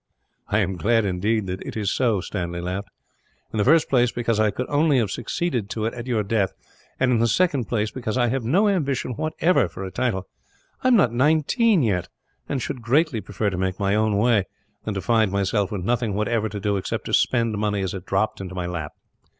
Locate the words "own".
13.93-14.17